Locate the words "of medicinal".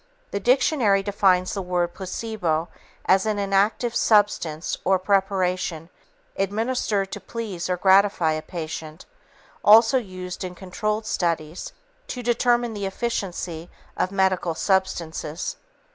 13.95-14.55